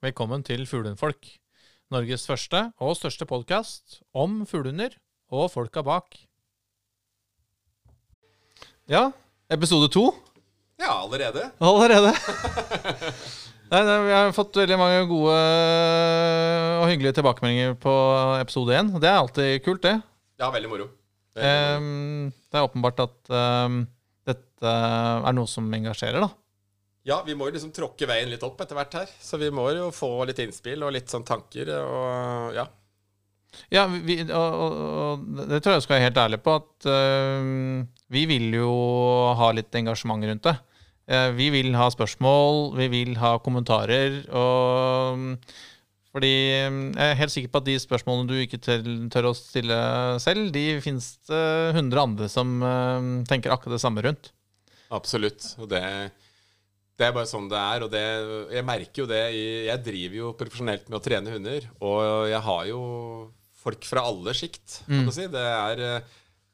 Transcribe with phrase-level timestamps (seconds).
[0.00, 1.26] Velkommen til Fuglehundfolk.
[1.92, 4.94] Norges første og største podkast om fuglehunder
[5.28, 6.16] og folka bak.
[8.88, 9.10] Ja,
[9.52, 10.06] episode to
[10.80, 11.50] Ja, allerede.
[11.60, 12.14] allerede.
[13.68, 15.36] Nei, nei, vi har fått veldig mange gode
[16.80, 17.92] og hyggelige tilbakemeldinger på
[18.40, 18.88] episode én.
[18.96, 19.98] Det er alltid kult, det.
[20.40, 20.88] Ja, veldig moro.
[21.36, 21.76] Veldig moro.
[21.76, 23.34] Ehm, det er åpenbart at
[23.68, 23.82] um,
[24.24, 24.72] dette
[25.28, 26.32] er noe som engasjerer, da.
[27.08, 29.12] Ja, vi må jo liksom tråkke veien litt opp etter hvert her.
[29.24, 32.66] Så vi må jo få litt innspill og litt sånn tanker og ja.
[33.72, 36.86] Ja, vi, og, og, og det tror jeg jeg skal være helt ærlig på, at
[36.86, 37.80] øh,
[38.14, 38.74] vi vil jo
[39.40, 40.54] ha litt engasjement rundt det.
[41.10, 45.42] Eh, vi vil ha spørsmål, vi vil ha kommentarer, og
[46.14, 49.80] fordi jeg er helt sikker på at de spørsmålene du ikke tør, tør å stille
[50.22, 52.54] selv, de finnes det hundre andre som
[53.30, 54.30] tenker akkurat det samme rundt.
[54.94, 55.52] Absolutt.
[55.58, 55.82] Og det,
[57.00, 57.84] det er bare sånn det er.
[57.86, 58.04] Og det,
[58.52, 62.42] jeg merker jo det i Jeg driver jo profesjonelt med å trene hunder, og jeg
[62.46, 62.80] har jo
[63.60, 65.26] folk fra alle sjikt, kan du si.
[65.32, 65.82] Det er,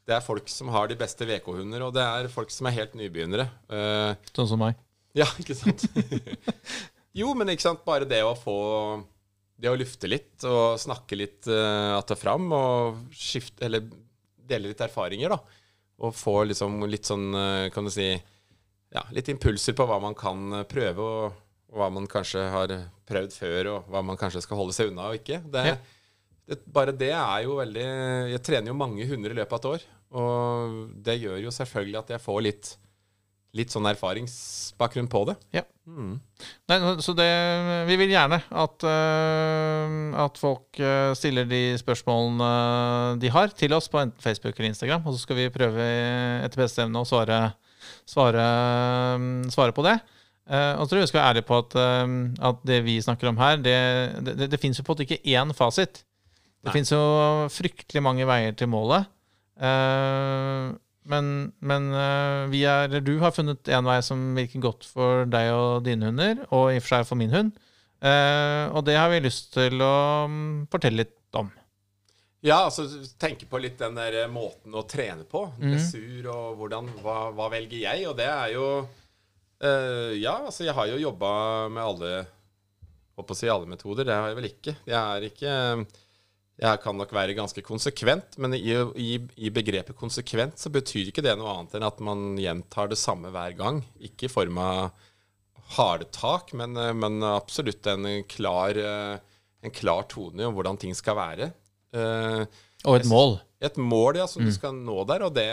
[0.07, 2.97] det er folk som har de beste VK-hunder, og det er folk som er helt
[2.99, 3.47] nybegynnere.
[3.71, 4.79] Eh, Sånn som meg.
[5.17, 5.87] Ja, ikke sant?
[7.21, 8.57] jo, men ikke sant, bare det å få
[9.57, 13.87] Det å lufte litt og snakke litt uh, att og fram og skifte Eller
[14.37, 15.39] dele litt erfaringer, da.
[16.05, 18.11] Og få liksom litt sånn, eh, kan du si
[18.95, 21.43] Ja, litt impulser på hva man kan eh, prøve, og,
[21.73, 22.73] og hva man kanskje har
[23.09, 25.41] prøvd før, og hva man kanskje skal holde seg unna og ikke.
[25.53, 25.77] Det, Ja.
[26.47, 27.87] det, bare det er jo veldig
[28.33, 29.87] Jeg trener jo mange hunder i løpet av et år,
[30.23, 32.77] og det gjør jo selvfølgelig at jeg får litt
[33.57, 35.35] litt sånn erfaringsbakgrunn på det.
[35.57, 35.63] Ja.
[35.89, 36.19] Mm.
[36.69, 37.25] Nei, så det,
[37.89, 40.77] vi vil gjerne at, uh, at folk
[41.17, 42.51] stiller de spørsmålene
[43.23, 45.07] de har, til oss på enten Facebook eller Instagram.
[45.09, 45.87] Og så skal vi prøve
[46.45, 47.39] etter beste evne å svare,
[48.07, 48.45] svare,
[49.17, 49.99] øh, svare på det.
[50.47, 53.39] Uh, og tror jeg skal være ærlige på at, uh, at det vi snakker om
[53.41, 53.79] her, det,
[54.27, 56.05] det, det, det fins jo på en måte ikke én fasit.
[56.63, 56.99] Det fins jo
[57.51, 59.07] fryktelig mange veier til målet.
[59.59, 60.75] Uh,
[61.07, 61.85] men, men
[62.51, 66.41] vi er, du har funnet en vei som virker godt for deg og dine hunder,
[66.51, 67.53] og i og for seg for min hund.
[68.03, 71.47] Og det har vi lyst til å mm, fortelle litt om.
[72.45, 72.85] Ja, altså
[73.19, 75.47] tenke på litt den der eh, måten å trene på.
[75.57, 75.73] Mhm.
[75.73, 78.07] Dressur og hvordan Hva, hva velger jeg?
[78.11, 81.31] Og det er jo eh, Ja, altså jeg har jo jobba
[81.73, 82.11] med alle
[83.17, 84.05] Holdt på å si alle metoder.
[84.05, 84.73] Det har jeg vel ikke.
[84.85, 85.53] Jeg er ikke
[86.61, 91.25] Jeg kan nok være ganske konsekvent, men i, i, i begrepet konsekvent så betyr ikke
[91.25, 93.81] det noe annet enn at man gjentar det samme hver gang.
[94.05, 94.93] Ikke i form av
[95.79, 101.17] harde tak, men, eh, men absolutt en klar, en klar tone om hvordan ting skal
[101.17, 101.51] være.
[101.97, 103.37] Eh, Og et mål.
[103.67, 105.47] et mål ja, som du skal nå der, og det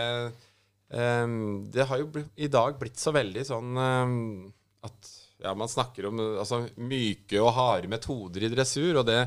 [0.91, 1.27] eh,
[1.73, 4.15] Det har jo blitt, i dag blitt så veldig sånn eh,
[4.89, 5.11] at
[5.43, 9.21] ja, man snakker om altså, myke og harde metoder i dressur, og det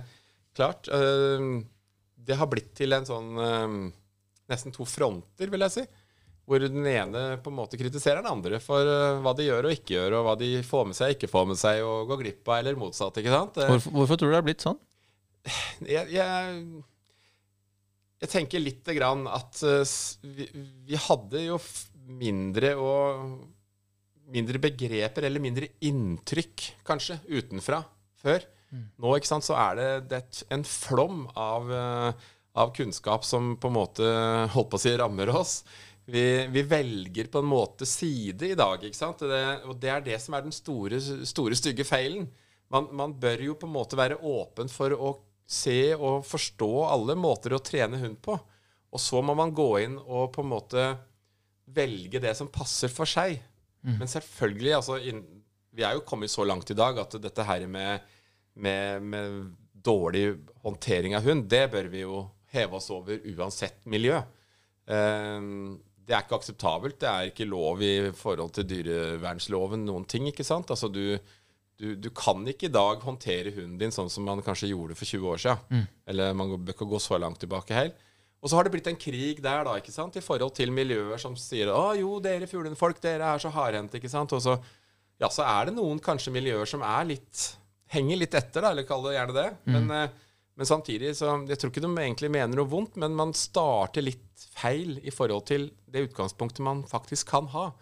[0.56, 0.88] Klart.
[0.88, 3.34] det har blitt til en sånn
[4.48, 5.82] Nesten to fronter, vil jeg si.
[6.48, 8.88] Hvor den ene på en måte kritiserer den andre for
[9.20, 11.46] hva de gjør og ikke gjør, og hva de får med seg, og ikke får
[11.50, 13.20] med seg, og går glipp av, eller motsatt.
[13.20, 13.58] ikke sant?
[13.68, 14.80] Hvorfor, hvorfor tror du det er blitt sånn?
[15.92, 16.64] jeg, jeg,
[18.22, 20.48] jeg tenker lite grann at eh, vi,
[20.88, 21.60] vi hadde jo
[22.06, 23.36] mindre og
[24.26, 27.76] Mindre begreper eller mindre inntrykk, kanskje, utenfra
[28.18, 28.42] før.
[28.98, 32.24] Nå ikke sant, så er det, det er en flom av, eh,
[32.58, 34.08] av kunnskap som på en måte
[34.50, 35.60] holdt på å si rammer oss.
[36.10, 39.22] Vi, vi velger på en måte side i dag, ikke sant?
[39.22, 42.26] Det, og det er det som er den store, store stygge feilen.
[42.74, 45.14] Man, man bør jo på en måte være åpen for å
[45.46, 48.36] se og forstå alle måter å trene hund på.
[48.92, 50.86] Og så må man gå inn og på en måte
[51.76, 53.38] velge det som passer for seg.
[53.86, 58.00] Men selvfølgelig, altså Vi er jo kommet så langt i dag at dette her med,
[58.54, 62.22] med, med dårlig håndtering av hund, det bør vi jo
[62.54, 64.18] heve oss over uansett miljø.
[64.86, 65.76] Um,
[66.06, 66.98] det er ikke akseptabelt.
[67.02, 70.28] Det er ikke lov i forhold til dyrevernsloven noen ting.
[70.30, 70.70] ikke sant?
[70.70, 71.18] Altså du,
[71.76, 75.08] du, du kan ikke i dag håndtere hunden din sånn som man kanskje gjorde for
[75.08, 75.86] 20 år siden.
[76.08, 77.98] Eller man bør ikke gå så langt tilbake helt.
[78.40, 80.16] Og så har det blitt en krig der, da, ikke sant?
[80.16, 84.12] i forhold til miljøer som sier å jo, dere fuglefolk, dere er så hardhendte, ikke
[84.12, 84.32] sant.
[84.36, 84.54] Og så,
[85.20, 87.46] ja, så er det noen kanskje miljøer som er litt
[87.92, 89.48] henger litt etter, da, eller kall det gjerne det.
[89.72, 90.14] Men, eh,
[90.56, 94.46] men samtidig så Jeg tror ikke de egentlig mener noe vondt, men man starter litt
[94.56, 97.72] feil i forhold til det utgangspunktet man faktisk kan ha.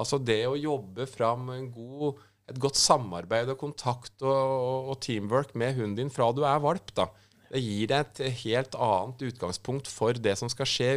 [0.00, 2.18] Altså det å jobbe fram en god,
[2.50, 6.60] et godt samarbeid og kontakt og, og, og teamwork med hunden din fra du er
[6.62, 6.92] valp.
[6.96, 7.08] da.
[7.48, 10.90] Det gir deg et helt annet utgangspunkt for det som skal skje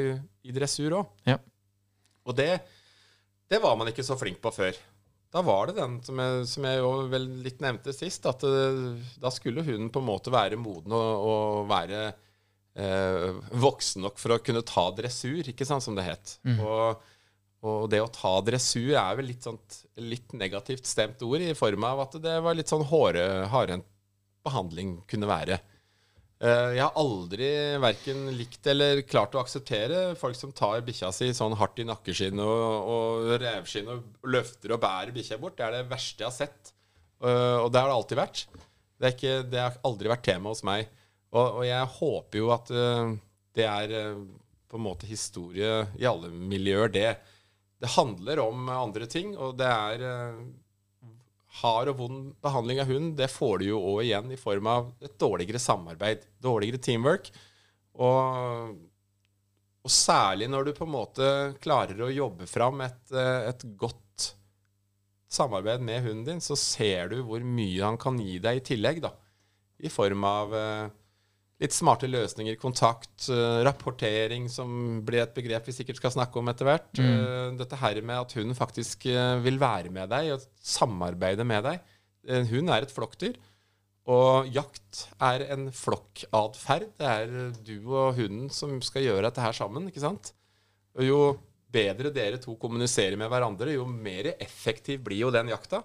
[0.44, 1.09] i dressur òg.
[1.29, 1.38] Ja.
[2.27, 2.51] Og det,
[3.47, 4.75] det var man ikke så flink på før.
[5.31, 8.67] da var det den som jeg, som jeg jo vel litt nevnte sist, at det,
[9.21, 12.01] da skulle hunden på en måte være moden og, og være
[12.75, 16.39] eh, voksen nok for å kunne ta dressur, ikke sant, som det het.
[16.57, 17.13] Og,
[17.67, 21.83] og det å ta dressur er vel litt, sånt, litt negativt stemt ord, i form
[21.87, 23.87] av at det var litt sånn hardhendt
[24.47, 25.57] behandling kunne være.
[26.39, 27.49] Eh, Jeg har aldri
[27.81, 32.39] verken likt eller klart å akseptere folk som tar bikkja si sånn hardt i nakkeskinn
[32.43, 35.57] og, og revskinn og løfter og bærer bikkja bort.
[35.57, 36.73] Det er det verste jeg har sett.
[37.23, 38.43] Eh, Og det har det alltid vært.
[38.97, 40.87] Det, ikke, det har aldri vært tema hos meg.
[41.33, 43.15] Og, og jeg håper jo at eh,
[43.57, 43.97] det er
[44.67, 47.09] på en måte historie i alle miljøer, det.
[47.77, 50.39] Det handler om andre ting, og det er eh,
[51.62, 54.89] hard og vond behandling av hund, det får du jo òg igjen i form av
[55.03, 57.29] et dårligere samarbeid, dårligere teamwork.
[57.97, 58.74] Og,
[59.85, 61.29] og særlig når du på en måte
[61.63, 64.03] klarer å jobbe fram et, eh, et godt
[65.29, 69.01] samarbeid med hunden din, så ser du hvor mye han kan gi deg i tillegg,
[69.03, 69.13] da.
[69.77, 70.88] I form av eh,
[71.62, 76.51] litt smarte løsninger, kontakt, uh, rapportering, som blir et begrep vi sikkert skal snakke om
[76.51, 77.01] etter hvert.
[77.01, 81.65] Eh, dette her med at hunden faktisk uh, vil være med deg og samarbeide med
[81.65, 81.94] deg.
[82.51, 83.38] hun er et flokkdyr.
[84.07, 86.94] Og jakt er en flokkatferd.
[87.00, 87.33] Det er
[87.65, 89.89] du og hunden som skal gjøre dette her sammen.
[89.89, 90.31] ikke sant?
[90.95, 91.19] Og jo
[91.74, 95.81] bedre dere to kommuniserer med hverandre, jo mer effektiv blir jo den jakta.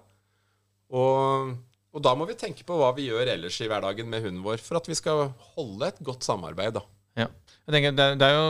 [0.93, 1.53] Og,
[1.93, 4.61] og da må vi tenke på hva vi gjør ellers i hverdagen med hunden vår,
[4.65, 6.79] for at vi skal holde et godt samarbeid.
[6.79, 6.85] da.
[7.13, 7.27] Ja.
[7.63, 8.47] Jeg tenker, det, er, det er jo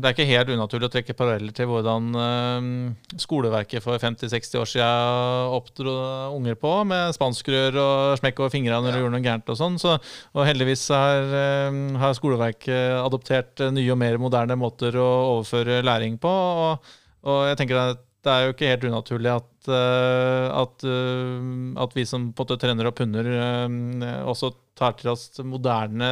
[0.00, 4.70] det er ikke helt unaturlig å trekke paralleller til hvordan eh, skoleverket for 50-60 år
[4.72, 5.94] siden oppdro
[6.34, 9.78] unger på, med spanskrør og smekk over fingrene når du gjorde noe gærent og sånn.
[9.78, 9.94] Så,
[10.34, 16.18] og heldigvis har, eh, har skoleverket adoptert nye og mer moderne måter å overføre læring
[16.18, 16.32] på.
[16.64, 16.94] Og,
[17.30, 21.44] og jeg tenker at det er jo ikke helt unaturlig at, eh, at, eh,
[21.84, 26.10] at vi som på trener opp hunder, eh, også tar til oss moderne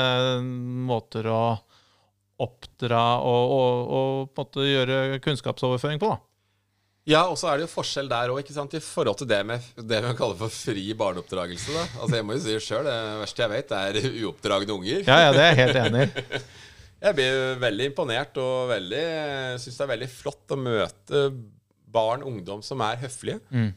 [0.89, 1.43] måter å
[2.39, 6.15] oppdra og, og, og på gjøre kunnskapsoverføring på.
[6.15, 6.23] da.
[7.09, 10.01] Ja, og så er det jo forskjell der òg, i forhold til det med det
[10.05, 11.73] vi kaller for fri barneoppdragelse.
[11.73, 11.85] da.
[12.03, 15.05] Altså Jeg må jo si sjøl, det verste jeg vet, er uoppdragne unger.
[15.09, 16.43] Ja, ja, det er jeg helt enig i.
[16.99, 19.03] Jeg blir veldig imponert og veldig,
[19.63, 21.21] syns det er veldig flott å møte
[21.93, 23.41] barn, ungdom som er høflige.
[23.51, 23.71] Mm.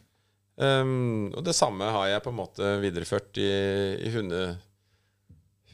[0.62, 3.50] Um, og det samme har jeg på en måte videreført i,
[4.04, 4.42] i hunde,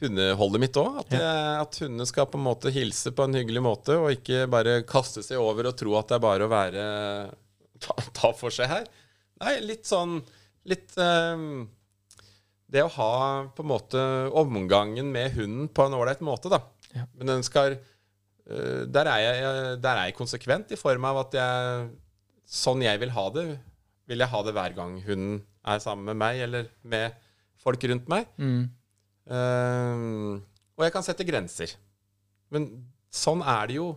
[0.00, 1.00] hundeholdet mitt òg.
[1.02, 4.80] At, at hundene skal på en måte hilse på en hyggelig måte, og ikke bare
[4.88, 6.86] kaste seg over og tro at det er bare å være
[7.82, 8.88] ta, ta for seg her.
[9.42, 10.18] Nei, litt sånn
[10.68, 11.62] Litt um,
[12.68, 13.12] Det å ha
[13.54, 14.00] på en måte
[14.36, 16.58] omgangen med hunden på en ålreit måte, da.
[16.90, 17.04] Ja.
[17.14, 21.38] Men den skal uh, der, er jeg, der er jeg konsekvent i form av at
[21.38, 21.86] jeg
[22.48, 23.46] Sånn jeg vil ha det,
[24.08, 27.16] vil jeg ha det hver gang hunden er sammen med meg eller med
[27.60, 28.28] folk rundt meg.
[28.40, 28.62] Mm.
[29.36, 30.38] Ehm,
[30.78, 31.74] og jeg kan sette grenser.
[32.54, 32.70] Men
[33.12, 33.90] sånn er det jo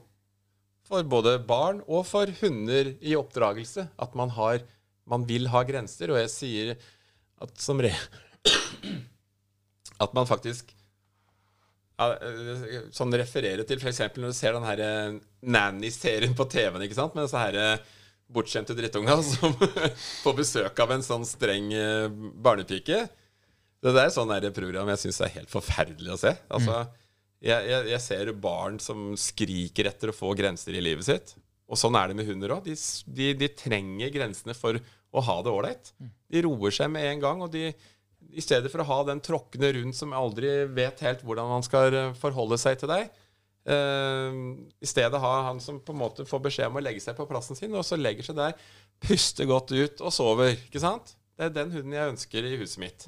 [0.92, 3.88] for både barn og for hunder i oppdragelse.
[4.02, 4.60] At man, har,
[5.08, 6.12] man vil ha grenser.
[6.12, 6.76] Og jeg sier
[7.42, 7.94] at som re...
[10.02, 10.72] At man faktisk
[12.02, 12.16] ja,
[12.96, 14.00] Sånn referere til f.eks.
[14.18, 17.14] når du ser den her eh, Nanny-serien på TV-en ikke sant?
[17.14, 17.92] med disse her eh,
[18.34, 19.56] bortskjemte drittunga som
[20.24, 23.04] får besøk av en sånn streng eh, barnepike.
[23.82, 26.36] Det der er sånn der program jeg syns er helt forferdelig å se.
[26.54, 26.84] Altså,
[27.42, 31.34] jeg, jeg, jeg ser barn som skriker etter å få grenser i livet sitt.
[31.72, 32.68] Og sånn er det med hunder òg.
[32.68, 32.76] De,
[33.08, 34.78] de, de trenger grensene for
[35.12, 35.94] å ha det ålreit.
[36.32, 37.42] De roer seg med en gang.
[37.42, 37.72] og de
[38.32, 41.96] i stedet for å ha den tråkkende rundt som aldri vet helt hvordan han skal
[41.98, 43.10] eh, forholde seg til deg,
[43.66, 44.40] eh,
[44.82, 47.28] i stedet har han som på en måte får beskjed om å legge seg på
[47.30, 48.56] plassen sin, og så legger seg der,
[49.02, 50.56] puster godt ut og sover.
[50.56, 51.16] ikke sant?
[51.38, 53.08] Det er den hunden jeg ønsker i huset mitt.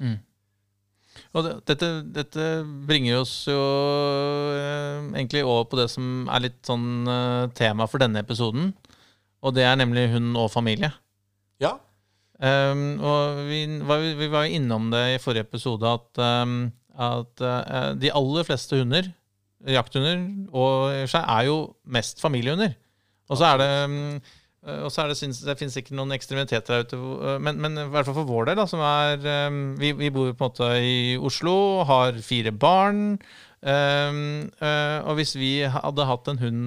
[1.30, 2.46] Og det, dette, dette
[2.88, 3.60] bringer oss jo
[4.58, 8.72] eh, egentlig over på det som er litt sånn eh, tema for denne episoden.
[9.44, 10.90] Og det er nemlig hund og familie.
[11.62, 11.76] Ja,
[12.34, 17.42] Um, og vi var, vi var jo innom det i forrige episode at, um, at
[17.44, 19.06] uh, de aller fleste hunder,
[19.72, 21.58] jakthunder, og skjær er jo
[21.96, 22.74] mest familiehunder.
[23.30, 23.96] Og så er det um,
[24.66, 27.38] eh, og så er det, det finnes ikke noen ekstremiteter der ute.
[27.44, 30.32] Men, men i hvert fall for vår del, da, som er um, vi, vi bor
[30.32, 31.56] på en måte i Oslo,
[31.88, 33.16] har fire barn.
[33.64, 36.64] Um, uh, og hvis vi hadde hatt en hund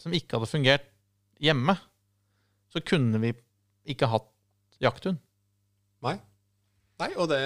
[0.00, 0.86] som ikke hadde fungert
[1.42, 1.74] hjemme,
[2.70, 3.34] så kunne vi
[3.90, 4.28] ikke hatt
[4.80, 5.18] jakthund.
[6.06, 6.16] Nei.
[7.00, 7.40] Nei, og det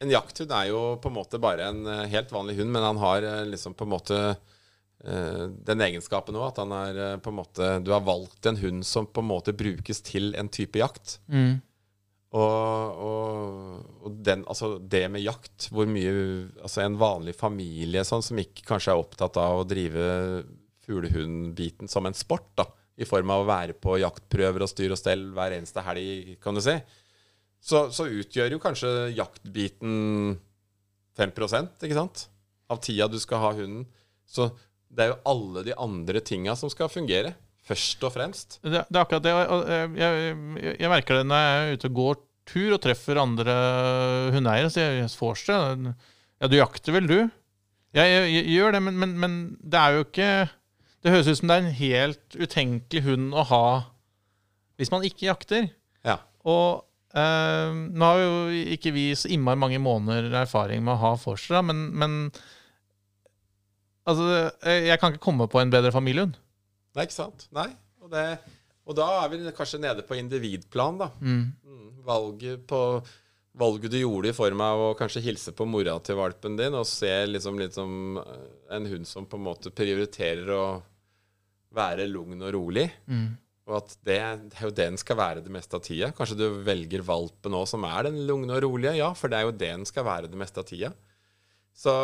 [0.00, 3.00] En jakthund er jo på en måte bare en eh, helt vanlig hund, men han
[3.02, 7.40] har eh, liksom på en måte eh, den egenskapen òg, at han er på en
[7.42, 11.18] måte Du har valgt en hund som på en måte brukes til en type jakt.
[11.28, 11.60] Mm.
[12.30, 16.12] Og, og, og den, altså det med jakt, hvor mye
[16.62, 20.44] Altså en vanlig familie sånn, som ikke kanskje er opptatt av å drive
[20.86, 25.00] fuglehundbiten som en sport, da, i form av å være på jaktprøver og styr og
[25.00, 26.76] stell hver eneste helg, kan du si,
[27.60, 30.38] så, så utgjør jo kanskje jaktbiten
[31.20, 31.32] 5
[31.84, 32.26] ikke sant?
[32.70, 33.84] Av tida du skal ha hunden.
[34.24, 34.48] Så
[34.90, 37.34] det er jo alle de andre tinga som skal fungere.
[37.66, 38.58] Først og fremst.
[38.64, 39.34] Det, det er akkurat det.
[39.34, 43.20] og Jeg, jeg, jeg merker det når jeg er ute og går tur og treffer
[43.20, 43.56] andre
[44.34, 44.72] hundeeiere.
[44.72, 45.84] Så jeg får seg
[46.40, 47.18] ja, du jakter vel, du?
[47.94, 50.26] Ja, jeg gjør det, men, men, men det er jo ikke
[51.02, 53.64] Det høres ut som det er en helt utenkelig hund å ha
[54.80, 55.66] hvis man ikke jakter.
[56.08, 56.14] Ja.
[56.48, 61.12] Og eh, nå har jo ikke vi så innmari mange måneder erfaring med å ha
[61.20, 62.18] forstere, men, men
[64.08, 64.28] altså,
[64.64, 66.38] jeg jeg kan ikke komme på en bedre familiehund.
[66.96, 67.46] Nei, ikke sant?
[67.54, 67.70] Nei.
[68.02, 68.26] Og, det,
[68.88, 71.10] og da er vi kanskje nede på individplan, da.
[71.22, 71.42] Mm.
[71.64, 72.84] Mm, valget på
[73.60, 76.86] Valget du gjorde i form av å kanskje hilse på mora til valpen din, og
[76.86, 78.44] se liksom litt som eh,
[78.76, 80.66] en hund som på en måte prioriterer å
[81.74, 82.86] være lugn og rolig.
[83.10, 83.32] Mm.
[83.70, 84.18] Og at det,
[84.50, 86.10] det er jo det den skal være det meste av tida.
[86.16, 88.96] Kanskje du velger valpen òg, som er den lugne og rolige.
[88.98, 90.90] Ja, for det er jo det den skal være det meste av tida.
[91.80, 91.94] Så,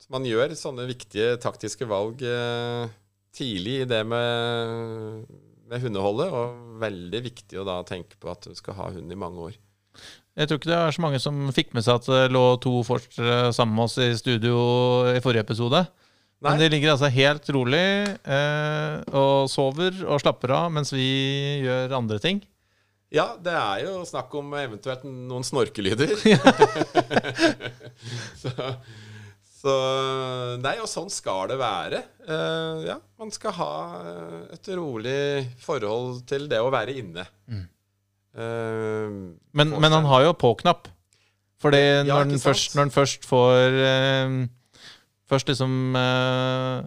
[0.00, 2.90] så man gjør sånne viktige taktiske valg eh,
[3.36, 5.26] tidlig i det med,
[5.68, 6.32] med hundeholdet.
[6.32, 9.60] Og veldig viktig å da tenke på at du skal ha hund i mange år.
[10.40, 12.78] Jeg tror ikke det er så mange som fikk med seg at det lå to
[12.86, 14.60] forstere sammen med oss i studio
[15.10, 15.84] i forrige episode.
[16.40, 16.54] Nei.
[16.54, 17.80] Men de ligger altså helt rolig
[18.24, 21.08] eh, og sover og slapper av mens vi
[21.66, 22.38] gjør andre ting.
[23.12, 26.14] Ja, det er jo snakk om eventuelt noen snorkelyder.
[28.42, 28.52] så,
[29.60, 29.74] så
[30.62, 32.00] Nei, og sånn skal det være.
[32.24, 35.18] Eh, ja, man skal ha eh, et rolig
[35.60, 37.26] forhold til det å være inne.
[37.50, 37.66] Mm.
[38.38, 39.18] Eh,
[39.60, 40.88] Men, men han har jo påknapp.
[41.60, 44.38] Fordi Ja, når, han den først, når den først får eh,
[45.30, 46.82] Først liksom eh,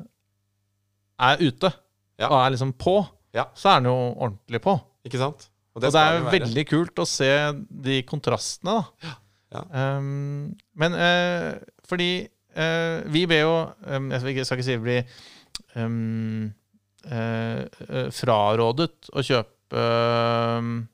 [1.29, 1.71] er ute
[2.19, 2.27] Ja.
[2.29, 2.97] og er liksom på,
[3.33, 3.47] Ja.
[3.55, 4.75] så er han jo ordentlig på.
[5.07, 5.47] Ikke sant?
[5.75, 6.39] Og det, skal er jo være.
[6.39, 7.29] veldig kult å se
[7.83, 9.15] de kontrastene, da.
[9.53, 9.63] Ja.
[9.97, 11.55] Um, men eh,
[11.89, 12.07] fordi
[12.55, 13.51] eh, vi ble jo
[13.85, 15.03] um, Jeg skal ikke- skal ikke si vi blir
[15.75, 16.53] um,
[17.05, 19.83] eh, eh, frarådet å kjøpe
[20.59, 20.87] um,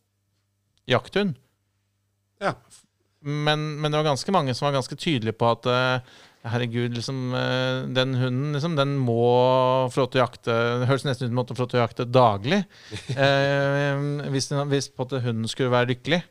[0.88, 1.36] jakthund.
[2.42, 2.54] Ja.
[3.22, 6.00] Men, men det var ganske mange som var ganske tydelige på at eh,
[6.48, 9.20] Herregud, liksom, eh, den hunden liksom, den må
[9.92, 11.84] få lov til å jakte Det høres nesten ut som måtte få lov til å
[11.84, 12.62] jakte daglig.
[13.26, 16.22] eh, hvis, hvis hunden skulle være lykkelig.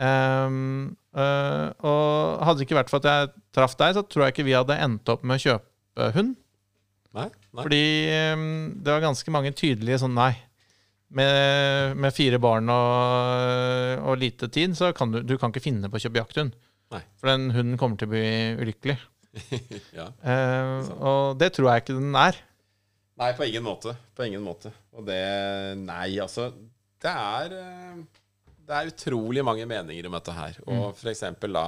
[0.00, 4.36] Um, eh, og hadde det ikke vært for at jeg traff deg, så tror jeg
[4.36, 6.38] ikke vi hadde endt opp med å kjøpe hund.
[7.18, 7.26] Nei?
[7.26, 7.64] nei.
[7.64, 7.84] Fordi
[8.38, 10.32] um, det var ganske mange tydelige sånn nei.
[11.10, 15.90] Med, med fire barn og, og lite tid, så kan du, du kan ikke finne
[15.90, 16.54] på å kjøpe jakthund.
[17.18, 18.28] For den hunden kommer til å bli
[18.62, 18.94] ulykkelig.
[19.98, 20.08] ja.
[20.22, 22.38] Eh, og det tror jeg ikke den er.
[23.20, 23.94] Nei, på ingen måte.
[24.16, 24.72] På ingen måte.
[24.96, 25.20] Og det
[25.82, 26.50] Nei, altså
[27.00, 27.98] Det er eh,
[28.64, 30.60] Det er utrolig mange meninger om dette her.
[30.66, 31.66] Og for eksempel da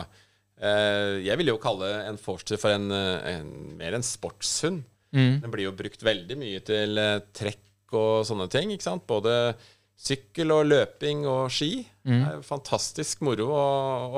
[0.56, 4.82] eh, Jeg vil jo kalle en Forster for en, eh, en mer en sportshund.
[5.12, 5.42] Mm.
[5.44, 8.72] Den blir jo brukt veldig mye til eh, trekk og sånne ting.
[8.72, 9.04] ikke sant?
[9.08, 9.52] Både
[10.02, 11.84] sykkel og løping og ski.
[12.02, 13.64] Det er jo fantastisk moro å,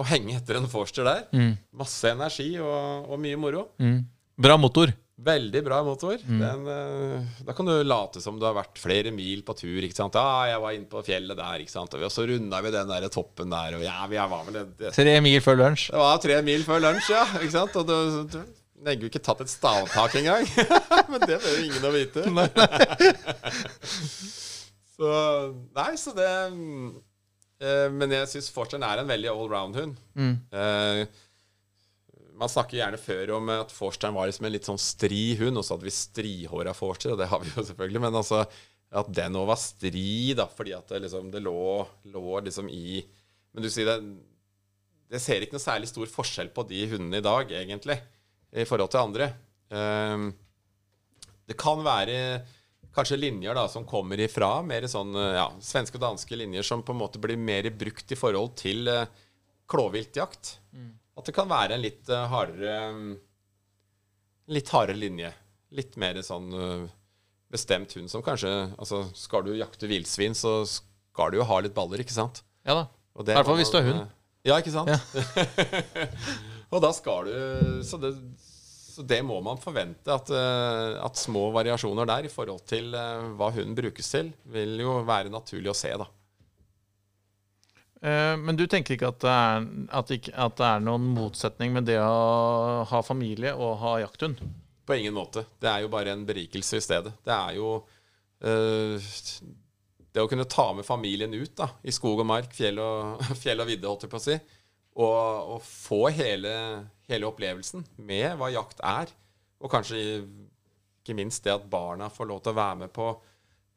[0.01, 1.25] å henge etter en Forster der.
[1.37, 1.55] Mm.
[1.77, 3.67] Masse energi og, og mye moro.
[3.83, 3.99] Mm.
[4.41, 4.95] Bra motor.
[5.25, 6.17] Veldig bra motor.
[6.27, 9.77] Den, eh, da kan du late som du har vært flere mil på tur.
[9.79, 10.17] ikke sant?
[10.19, 11.95] Ja, jeg var inne på fjellet der, ikke sant?
[11.95, 13.77] Og så runda vi den der toppen der.
[13.79, 15.91] Og ja, vi var vel det, Tre mil før lunsj.
[15.93, 17.25] det var tre mil før lunsj, ja.
[17.39, 17.79] ikke sant?
[17.79, 17.95] Og du,
[18.35, 18.41] du
[18.85, 20.49] legger jo ikke tatt et stavtak engang.
[21.13, 22.27] Men det bør jo ingen å vite.
[24.95, 25.11] Så
[25.75, 29.97] Nei, så det eh, Men jeg syns Forstern er en veldig allround-hund.
[30.19, 30.35] Mm.
[30.55, 31.23] Eh,
[32.35, 35.67] man snakker gjerne før om at Forstern var liksom en litt sånn stri hund, og
[35.67, 38.41] så hadde vi strihåra Forster, og det har vi jo selvfølgelig, men altså
[38.95, 41.83] at den òg var stri, da, fordi at det liksom det lå,
[42.15, 43.03] lå liksom i
[43.55, 43.97] Men du sier det
[45.11, 47.99] Det ser ikke noe særlig stor forskjell på de hundene i dag, egentlig,
[48.55, 49.31] i forhold til andre.
[49.71, 50.27] Eh,
[51.51, 52.17] det kan være
[52.95, 56.95] kanskje linjer da som kommer ifra mer sånn ja, svenske og danske linjer som på
[56.95, 59.07] en måte blir mer brukt i forhold til eh,
[59.71, 60.59] klåviltjakt.
[61.15, 63.05] At det kan være en litt uh, hardere um,
[64.51, 65.31] Litt hardere linje.
[65.79, 66.89] Litt mer sånn uh,
[67.55, 71.77] bestemt hund som kanskje Altså, skal du jakte villsvin, så skal du jo ha litt
[71.77, 72.43] baller, ikke sant?
[72.67, 72.85] Ja da.
[73.23, 74.03] I hvert fall hvis du er hund.
[74.03, 74.91] eh, Ja, ikke sant?
[74.91, 74.99] Ja.
[76.75, 78.17] og da skal du Så det
[78.95, 83.31] så det må man forvente, at, eh, at, små variasjoner der i forhold til eh,
[83.35, 86.07] hva hunden brukes til, vil jo være naturlig å se, da.
[88.05, 89.67] Eh, men du tenker ikke at det, er,
[89.99, 94.43] at, ikke, at det er noen motsetning med det å ha familie og ha jakthund?
[94.85, 95.47] På ingen måte.
[95.59, 97.15] Det er jo bare en berikelse i stedet.
[97.25, 97.79] Det er jo
[98.45, 99.07] øh,
[100.13, 103.65] Det å kunne ta med familien ut da, i skog og mark, fjell og, fjell
[103.65, 104.39] og vidde, holdt jeg på å si,
[104.95, 106.55] og, og få hele,
[107.09, 109.11] hele, opplevelsen med hva jakt er.
[109.65, 110.01] Og kanskje
[111.03, 113.11] ikke minst det at barna får lov til å være med på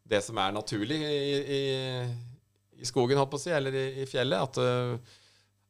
[0.08, 1.62] det som er naturlig i, i,
[2.80, 4.46] i skogen, holdt på å si, eller i, i fjellet.
[4.46, 5.18] At, eh,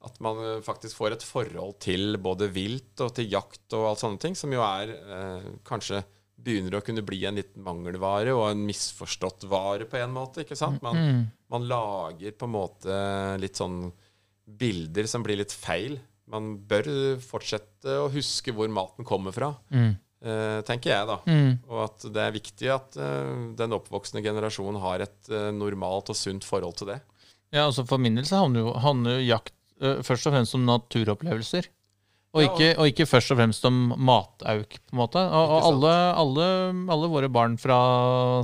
[0.06, 4.22] at, man faktisk får et forhold til både vilt og til jakt og alt sånne
[4.22, 6.04] ting, som jo er eh, kanskje
[6.38, 10.44] begynner å kunne bli en liten mangelvare og en misforstått vare på en måte.
[10.44, 10.84] ikke sant?
[10.86, 13.00] Man, man lager på en måte
[13.42, 13.88] litt sånn
[14.48, 15.98] bilder som blir litt feil.
[16.32, 16.89] Man bør
[17.24, 19.92] fortsette å huske hvor maten kommer fra, mm.
[20.27, 21.20] uh, tenker jeg, da.
[21.27, 21.54] Mm.
[21.70, 26.20] Og at det er viktig at uh, den oppvoksende generasjonen har et uh, normalt og
[26.20, 27.00] sunt forhold til det.
[27.56, 30.63] Ja, altså For min del så handler jo, handler jo jakt først og fremst om
[30.66, 31.68] naturopplevelser.
[32.36, 35.22] Og, ja, og, ikke, og, ikke, først og fremst om matauk, på en måte.
[35.22, 36.48] Og, og alle, alle,
[36.94, 37.77] alle, våre barn fra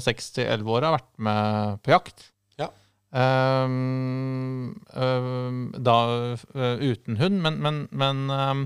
[0.02, 2.30] 6 til 11 år har vært med på jakt.
[3.14, 5.98] Um, um, da
[6.34, 8.64] uh, uten hund, men, men, men, um,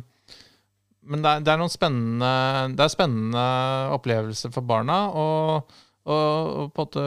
[1.03, 2.29] men det, er, det, er, noen spennende
[2.71, 3.43] Det er spennende
[3.97, 5.01] opplevelser for barna.
[5.11, 5.73] Og,
[6.07, 7.03] og, en måte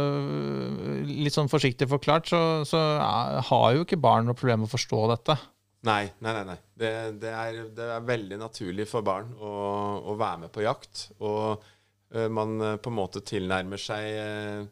[1.08, 2.82] litt sånn forsiktig forklart, så, så
[3.48, 5.38] har jo ikke barn noe problem med å forstå dette.
[5.88, 6.44] Nei, nei, nei.
[6.50, 6.58] nei.
[6.76, 6.92] Det,
[7.22, 9.54] det, er, det, er, veldig naturlig for barn å,
[10.12, 11.06] å være med på jakt.
[11.24, 14.68] Og uh, man på en måte tilnærmer seg uh,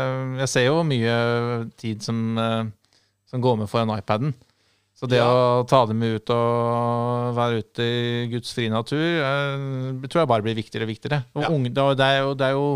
[0.44, 1.14] jeg, ser jo mye
[1.82, 2.16] tid som,
[3.26, 4.30] som går med foran iPaden.
[5.00, 5.28] Så det ja.
[5.32, 10.28] å ta dem ut og være ute i Guds frie natur, jeg, eh, tror jeg
[10.28, 11.22] bare blir viktigere og viktigere.
[11.38, 11.48] Og ja.
[11.56, 12.66] unge, det, er jo, det, er jo,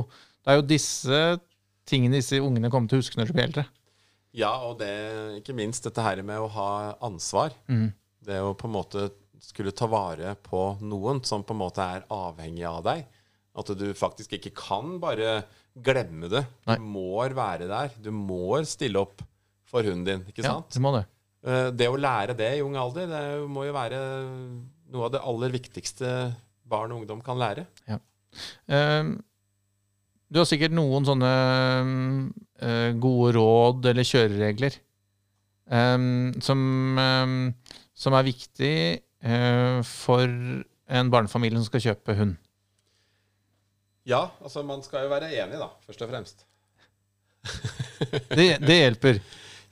[0.40, 1.18] det, er jo, disse
[1.84, 3.66] tingene disse ungene kommer til å huske når de blir eldre.
[4.34, 4.88] Ja, og det,
[5.42, 6.70] ikke minst dette her med å ha
[7.04, 7.52] ansvar.
[7.68, 7.90] Mm.
[8.24, 9.04] Det å på en måte
[9.44, 13.04] skulle ta vare på noen som på en måte er avhengig av deg.
[13.54, 15.42] At du faktisk ikke kan bare
[15.76, 16.46] glemme det.
[16.64, 16.80] Du Nei.
[16.80, 17.92] må være der.
[18.00, 19.20] Du må stille opp
[19.68, 20.24] for hunden din.
[20.32, 20.72] ikke sant?
[20.72, 21.04] Ja, du må det.
[21.44, 24.00] Eh, det å lære det i ung alder, det må jo være
[24.94, 26.09] noe av det aller viktigste
[26.64, 27.66] barn og ungdom kan lære.
[27.90, 28.00] Ja.
[28.66, 29.18] Um,
[30.33, 31.33] du har sikkert noen sånne
[32.64, 34.78] uh, gode råd eller kjøreregler
[35.70, 36.64] um, som,
[36.98, 37.37] um,
[37.94, 38.72] som, er viktig
[39.28, 42.35] uh, for en barnefamilie som skal kjøpe hund.
[44.09, 46.44] Ja, altså man skal jo være enig, da, først og fremst.
[48.35, 49.22] det, det hjelper.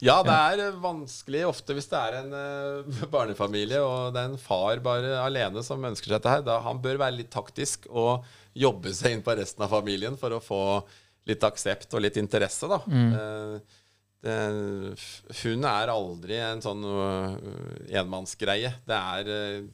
[0.02, 4.40] Ja, det er vanskelig ofte hvis det er en uh, barnefamilie og det er en
[4.40, 6.42] far bare alene som ønsker seg dette her.
[6.46, 8.26] Da, han bør være litt taktisk og
[8.58, 10.64] jobbe seg inn på resten av familien for å få
[11.30, 12.80] litt aksept og litt interesse, da.
[12.90, 13.14] Mm.
[13.14, 13.78] Uh,
[14.22, 14.34] det,
[15.42, 17.38] hun er aldri en sånn uh,
[17.90, 18.74] enmannsgreie.
[18.86, 19.64] Det er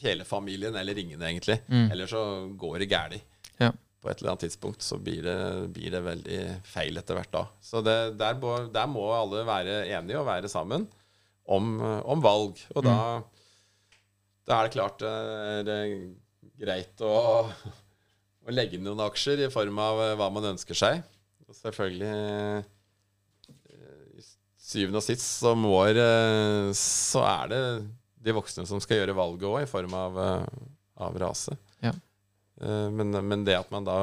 [0.00, 1.58] hele familien eller ingen, egentlig.
[1.68, 1.90] Mm.
[1.90, 2.22] Eller så
[2.60, 3.20] går det galt
[3.98, 5.38] på et eller annet tidspunkt så blir det,
[5.74, 7.42] blir det veldig feil etter hvert da.
[7.64, 10.86] Så det, der, må, der, må, alle være enige og være sammen
[11.48, 12.60] om, om valg.
[12.76, 13.28] Og da, mm.
[14.46, 15.04] da, er det klart
[15.66, 15.94] det er
[16.58, 17.12] greit å,
[18.46, 21.02] å legge noen aksjer i form av hva man ønsker seg.
[21.48, 22.12] Og selvfølgelig
[23.48, 24.26] i
[24.60, 25.74] syvende og sist så, må,
[26.76, 27.62] så er det
[28.28, 30.18] de voksne som skal gjøre valget òg, i form av,
[31.00, 31.56] av rase.
[32.60, 33.96] Eh, men, men, det at man da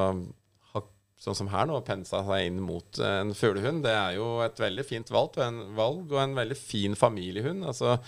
[0.72, 0.84] har,
[1.20, 4.86] sånn som her nå, pensa seg inn mot en fuglehund, det er jo et veldig
[4.86, 7.66] fint valg, en valg og en veldig fin familiehund.
[7.68, 7.98] Altså,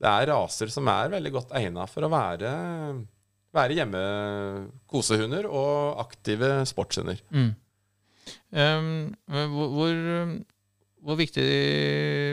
[0.00, 2.52] det er raser som er veldig godt egna for å være,
[3.56, 4.04] være hjemme
[5.50, 7.20] og aktive sportshunder.
[7.34, 7.50] Mm.
[8.54, 9.10] Um,
[9.74, 9.98] hvor,
[11.02, 11.44] hvor, viktig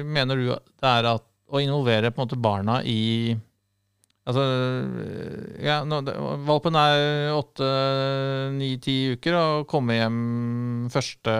[0.05, 3.31] mener du det er at, å involvere måte barna i
[4.27, 4.43] Altså,
[5.63, 6.01] ja, nå,
[6.47, 7.67] Valpen er åtte,
[8.57, 10.17] ni, ti uker og kommer hjem
[10.91, 11.35] første,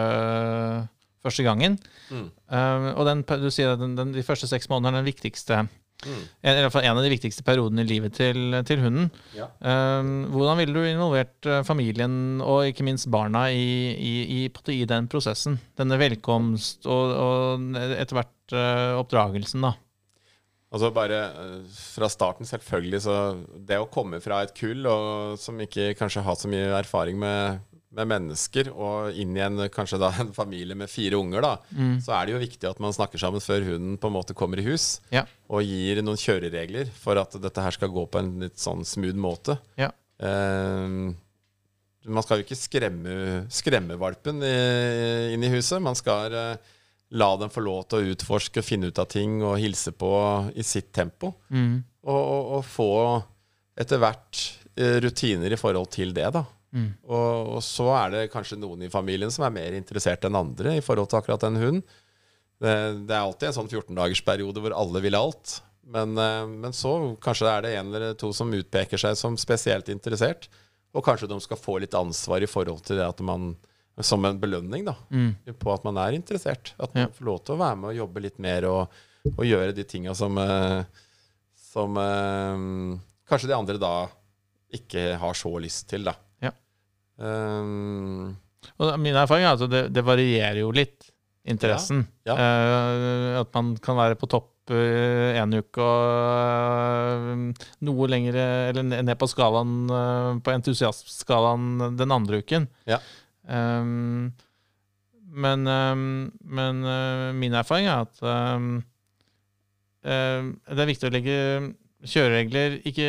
[1.24, 1.76] første gangen.
[2.08, 2.30] Mm.
[2.48, 5.66] Um, og den, du sier at den, den, de første seks månedene er den viktigste
[6.06, 6.18] Mm.
[6.46, 9.08] En, i hvert fall en av de viktigste periodene i livet til, til hunden.
[9.34, 9.48] Ja.
[9.58, 14.44] Eh, hvordan ville du involvert eh, familien og ikke minst barna i, i, i,
[14.76, 15.58] i den prosessen?
[15.78, 19.74] Denne velkomst og, og etter hvert eh, oppdragelsen, da.
[20.68, 23.14] Altså bare eh, fra starten, selvfølgelig, så
[23.68, 27.62] det å komme fra et kull og, som ikke kanskje har så mye erfaring med,
[27.96, 31.54] med mennesker, og inn i en, kanskje da en familie med fire unger, da,
[32.04, 34.60] så er det jo viktig at man snakker sammen før hunden på en måte kommer
[34.60, 35.24] i hus, Ja.
[35.48, 39.16] og gir noen kjøreregler for at dette her skal gå på en litt sånn smooth
[39.24, 39.56] måte.
[39.80, 39.88] Ja.
[40.20, 40.98] Eh,
[42.08, 43.14] man skal jo ikke skremme,
[43.52, 44.52] skremme valpen i,
[45.32, 45.80] inn i huset.
[45.82, 46.74] Man skal eh,
[47.10, 50.12] la dem få lov til å utforske, finne ut av ting og hilse på
[50.58, 51.32] i sitt tempo.
[51.48, 51.80] Mm.
[52.04, 52.92] Og, og, og få
[53.78, 54.42] etter hvert
[54.76, 56.44] eh, rutiner i forhold til det, da.
[56.76, 56.90] Mm.
[57.08, 60.76] Og, og så er det kanskje noen i familien som er mer interessert enn andre
[60.76, 61.82] i forhold til akkurat den hunden.
[62.58, 62.74] Det,
[63.06, 65.60] det er alltid en sånn 14-dagersperiode hvor alle vil alt.
[65.88, 66.94] Men, eh, men så
[67.24, 70.50] kanskje er det en eller to som utpeker seg som spesielt interessert.
[70.96, 73.54] Og kanskje de skal få litt ansvar i forhold til det at man
[74.00, 74.94] Som en belønning, da.
[75.10, 75.32] Mm.
[75.58, 76.74] På at man er interessert.
[76.78, 77.12] At man Ja.
[77.14, 78.92] får lov til å være med og jobbe litt mer og,
[79.34, 80.84] og gjøre de tinga som eh,
[81.68, 83.92] Som eh, kanskje de andre da
[84.74, 86.14] ikke har så lyst til, da.
[86.44, 86.50] Ja.
[87.16, 88.36] Um,
[88.78, 91.10] Og min erfaring er at det, det varierer jo litt,
[91.48, 92.02] interessen.
[92.28, 97.54] Ja, uh, at man kan være på topp en uke og
[97.88, 99.86] noe lengre, eller ned på skalaen,
[100.44, 102.66] på entusiastskalaen den andre uken.
[102.84, 102.98] Ja.
[103.48, 104.30] Um,
[105.28, 106.06] men um,
[106.44, 108.70] men uh, min erfaring er at um,
[110.04, 111.36] uh, det er viktig å legge
[112.08, 113.08] kjøreregler ikke,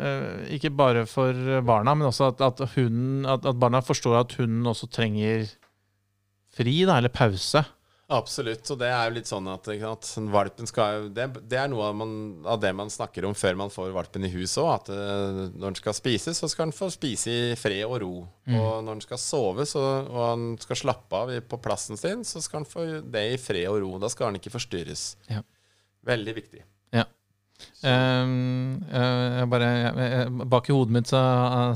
[0.00, 4.34] uh, ikke bare for barna, men også at, at, hunden, at, at barna forstår at
[4.40, 5.46] hunden også trenger
[6.54, 7.64] fri, da, eller pause.
[8.12, 8.68] Absolutt.
[8.68, 9.68] Og det er jo litt sånn at,
[10.04, 12.12] sant, valpen skal det, det er noe av, man,
[12.44, 14.68] av det man snakker om før man får valpen i hus òg.
[14.74, 18.12] At uh, når den skal spise, så skal den få spise i fred og ro.
[18.50, 22.44] Og når den skal sove så, og han skal slappe av på plassen sin, så
[22.44, 23.96] skal han få det i fred og ro.
[24.02, 25.14] Da skal han ikke forstyrres.
[25.32, 25.40] Ja.
[26.04, 26.64] Veldig viktig.
[27.84, 31.20] Um, uh, bare, jeg, bak i hodet mitt så,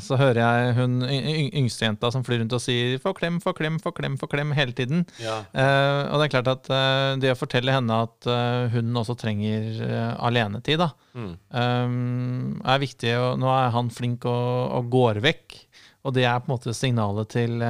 [0.01, 3.93] så hører jeg hun yngstejenta som flyr rundt og sier 'få klem, få klem, få
[3.93, 5.05] klem', få klem hele tiden.
[5.21, 5.43] Ja.
[5.53, 8.25] Eh, og det er klart at eh, det å fortelle henne at
[8.73, 11.37] hunden også trenger alenetid, da, Mm.
[11.53, 13.13] eh, er viktig.
[13.19, 15.59] Og nå er han flink og, og går vekk,
[16.05, 17.63] og det er på en måte signalet til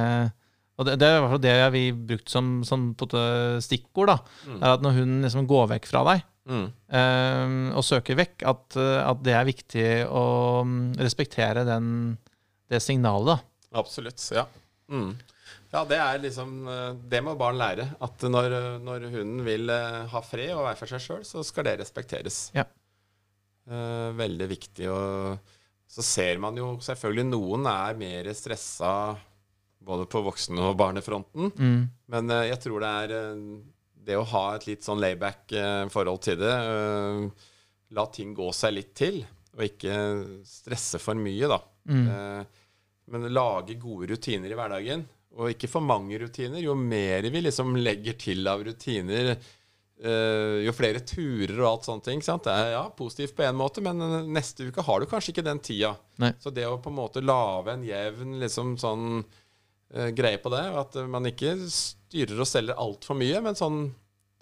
[0.79, 2.95] og det, det er i hvert fall det vi har brukt som, som
[3.59, 4.07] stikkord.
[4.07, 4.61] da, Mm.
[4.63, 6.67] er at Når hunden liksom går vekk fra deg Mm.
[6.89, 10.23] uh, og søker vekk, at, eh, at det er viktig å
[10.65, 11.91] mm, respektere den,
[12.71, 13.37] det signalet.
[13.37, 13.79] da.
[13.83, 14.23] Absolutt.
[14.33, 14.47] Ja.
[14.89, 15.13] Mm.
[15.69, 17.85] Ja, det er liksom eh, Det må barn lære.
[18.01, 21.67] At når, når hunden vil eh, ha fred og være for seg sjøl, så skal
[21.69, 22.41] det respekteres.
[22.57, 22.65] Ja.
[23.69, 24.89] Eh, veldig viktig.
[24.89, 25.55] Og
[25.89, 28.93] så ser man jo selvfølgelig noen er mer stressa
[29.85, 31.53] både på voksen- og barnefronten.
[31.55, 31.83] Mm.
[32.13, 33.13] Men jeg tror det er
[34.09, 36.55] det å ha et litt sånn layback eh, forhold til det.
[36.55, 37.51] eh,
[37.97, 39.21] la ting gå seg litt til,
[39.55, 39.93] og ikke
[40.45, 41.59] stresse for mye, da.
[41.89, 42.03] Mm.
[42.15, 42.65] Eh,
[43.13, 45.05] men lage gode rutiner i hverdagen.
[45.39, 46.61] Og ikke for mange rutiner.
[46.61, 49.35] Jo mer vi liksom legger til av rutiner,
[49.99, 52.21] jo flere turer og alt sånne ting.
[52.23, 52.45] Sant?
[52.47, 53.99] Det er ja, positivt på én måte, men
[54.31, 55.91] neste uke har du kanskje ikke den tida.
[56.23, 56.31] Nei.
[56.39, 59.21] Så det å på en måte lage en jevn liksom sånn
[60.15, 61.55] greie på det, at man ikke
[62.09, 63.83] styrer og selger altfor mye, men sånn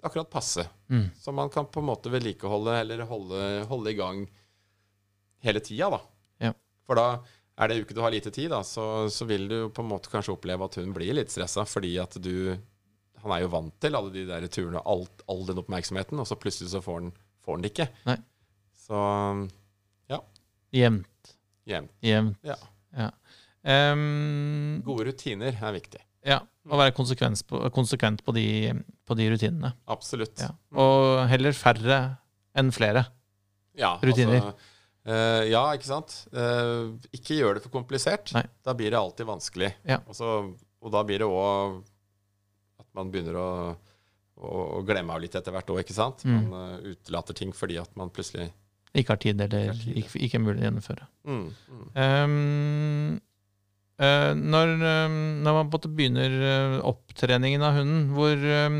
[0.02, 0.64] akkurat passe.
[0.88, 1.08] Mm.
[1.18, 4.22] Så man kan på en måte vedlikeholde eller holde, holde i gang
[5.44, 6.00] hele tida, da.
[6.48, 6.52] Ja.
[6.88, 7.08] For da
[7.58, 10.10] er det uke du har lite tid, da, så, så vil du på en måte
[10.12, 12.56] kanskje oppleve at hun blir litt stressa, fordi at du
[13.18, 16.36] Han er jo vant til alle de der turene, alt, all den oppmerksomheten, og så
[16.38, 17.08] plutselig så får han,
[17.42, 17.88] får han det ikke.
[18.06, 18.14] Nei.
[18.78, 19.00] Så
[20.70, 21.34] Jevnt.
[21.64, 21.92] jevnt.
[22.04, 22.38] Jevnt.
[22.44, 22.56] Ja.
[22.92, 23.10] Ja.
[23.92, 26.00] Um, Gode rutiner er viktig.
[26.28, 26.38] Ja.
[26.68, 28.46] Å være på, konsekvent på de,
[29.08, 29.70] på de rutinene.
[29.88, 30.36] Absolutt.
[30.42, 30.50] Ja.
[30.76, 32.00] Og heller færre
[32.58, 33.06] enn flere.
[33.78, 34.42] Ja, Rutiner.
[34.42, 34.72] Altså,
[35.08, 36.16] uh, ja, ikke sant.
[36.34, 38.32] Uh, ikke gjør det for komplisert.
[38.36, 38.44] Nei.
[38.66, 39.70] Da blir det alltid vanskelig.
[39.88, 40.00] Ja.
[40.04, 40.34] Og, så,
[40.82, 41.78] og da blir det òg
[42.82, 43.50] at man begynner å,
[44.36, 46.26] å, å glemme av litt etter hvert òg, ikke sant.
[46.28, 46.40] Mm.
[46.50, 48.50] Man uh, utelater ting fordi at man plutselig
[48.92, 51.08] Ikke har tid, eller Ikke ikke, er mulig å gjennomføre.
[51.28, 51.88] mm, mm.
[52.02, 53.24] Eh,
[53.98, 58.76] når, em, når man begynner eh, opptreningen av hunden, hvor, eh,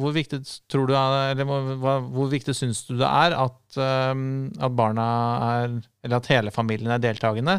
[0.00, 0.40] hvor, viktig
[0.72, 1.44] tror du er, eller
[1.76, 5.06] hvor, viktig syns du det er at, at barna
[5.50, 7.58] er Eller at hele familien er deltakende?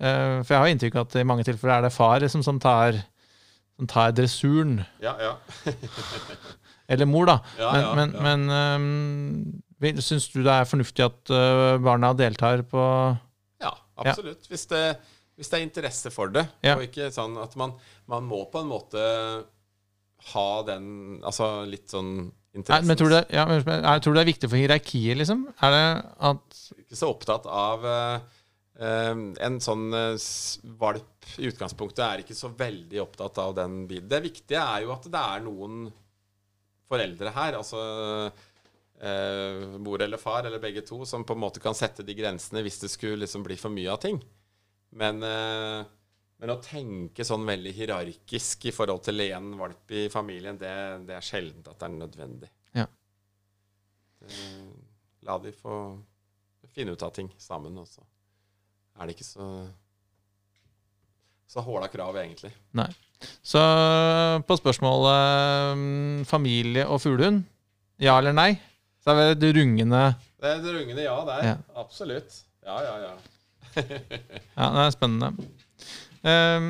[0.00, 2.60] Eh, for jeg har inntrykk av at i mange tilfeller er det far liksom, som
[2.62, 2.96] tar
[3.76, 4.80] som tar dressuren.
[5.04, 5.36] Ja, ja.
[6.92, 7.38] Eller mor, da.
[7.58, 8.22] Ja, men ja, men, ja.
[8.22, 11.30] men um, Syns du det er fornuftig at
[11.82, 12.82] barna deltar på
[13.58, 14.46] Ja, absolutt.
[14.46, 14.82] Hvis, det,
[15.42, 16.46] hvis, det, er interesse for det.
[16.64, 16.76] Ja.
[16.78, 17.74] Og ikke sånn at man,
[18.10, 19.02] man, må på en måte
[20.32, 22.84] ha den Altså litt sånn interessen.
[22.84, 25.48] Nei, men tror du, det, ja, jeg tror det er viktig for hierarkiet, liksom?
[25.58, 25.88] Er det
[26.30, 28.20] at Ikke så opptatt av uh,
[28.82, 30.14] en sånn uh,
[30.80, 31.08] valp
[31.40, 34.08] i utgangspunktet er ikke så veldig opptatt av den bilen.
[34.10, 35.84] Det viktige er jo at det er noen
[36.92, 37.82] foreldre her, altså
[39.02, 42.62] uh, mor eller far eller begge to, som på en måte kan sette de grensene
[42.64, 44.20] hvis det skulle liksom bli for mye av ting.
[45.00, 50.72] Men, men å tenke sånn veldig hierarkisk i forhold til én valp i familien, det,
[51.08, 52.50] det er sjelden at det er nødvendig.
[52.76, 52.84] Ja.
[54.20, 54.40] Det,
[55.24, 55.78] la de få
[56.74, 58.04] finne ut av ting sammen også
[59.00, 59.46] er det ikke så
[61.52, 62.48] så håla krav, egentlig.
[62.80, 62.86] Nei.
[63.44, 63.60] Så
[64.48, 67.42] på spørsmålet um, familie og fuglehund,
[68.00, 68.54] ja eller nei,
[69.04, 70.00] så er det rungende
[70.40, 71.44] Det er det rungende ja der.
[71.50, 71.58] Ja.
[71.82, 72.38] Absolutt.
[72.64, 73.12] Ja, ja, ja.
[74.58, 75.32] ja, det er spennende.
[76.22, 76.68] Um,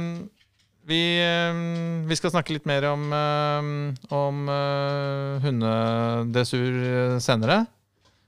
[0.88, 1.02] vi,
[1.50, 3.74] um, vi, skal snakke litt mer om, um,
[4.14, 7.64] om uh, hundedressur senere.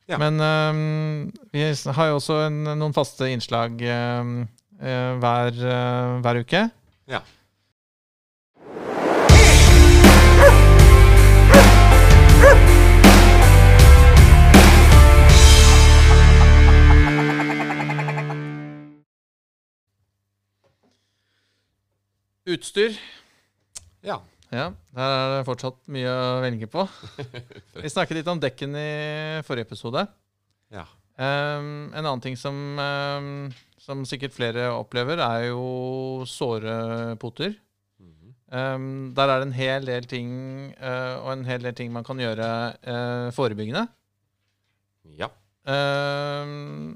[0.04, 0.18] Ja.
[0.20, 0.36] Men
[1.48, 3.80] vi har jo også en, noen faste innslag
[4.20, 4.34] um,
[4.76, 5.56] hver,
[6.20, 6.66] hver, uke.
[7.08, 7.22] Ja.
[22.44, 22.96] Utstyr.
[24.04, 24.20] Ja.
[24.52, 26.84] Ja, Der er det fortsatt mye å velge på.
[27.82, 28.90] Vi snakket litt om dekken i
[29.46, 30.04] forrige episode.
[30.70, 30.84] Ja.
[31.16, 33.48] Um, en annen ting som, um,
[33.80, 37.56] som, sikkert flere opplever, er jo såre poter.
[38.54, 40.28] Um, der er det en hel del ting
[40.78, 42.48] uh, og en hel del ting man kan gjøre
[42.84, 43.88] uh, forebyggende.
[45.18, 45.32] Ja.
[45.64, 46.92] Uh,